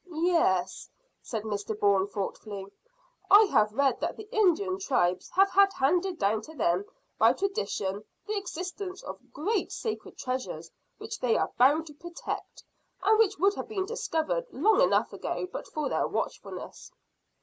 "Yes," 0.09 0.89
said 1.21 1.43
Mr 1.43 1.79
Bourne 1.79 2.07
thoughtfully, 2.07 2.65
"I 3.29 3.43
have 3.43 3.71
read 3.75 3.99
that 3.99 4.17
the 4.17 4.27
Indian 4.31 4.79
tribes 4.79 5.29
have 5.29 5.51
had 5.51 5.71
handed 5.73 6.17
down 6.17 6.41
to 6.41 6.55
them 6.55 6.85
by 7.19 7.33
tradition 7.33 8.03
the 8.25 8.35
existence 8.35 9.03
of 9.03 9.31
great 9.31 9.71
sacred 9.71 10.17
treasures 10.17 10.71
which 10.97 11.19
they 11.19 11.37
are 11.37 11.53
bound 11.55 11.85
to 11.85 11.93
protect, 11.93 12.63
and 13.03 13.19
which 13.19 13.37
would 13.37 13.53
have 13.53 13.67
been 13.67 13.85
discovered 13.85 14.47
long 14.51 14.81
enough 14.81 15.13
ago 15.13 15.47
but 15.53 15.67
for 15.67 15.87
their 15.87 16.07
watchfulness." 16.07 16.91